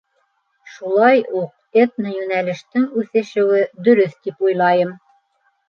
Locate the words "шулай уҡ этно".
0.75-2.15